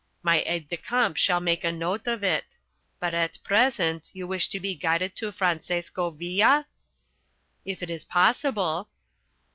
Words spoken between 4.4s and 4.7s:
to